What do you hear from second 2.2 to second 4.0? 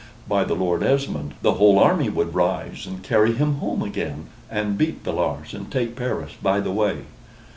rise and carry him home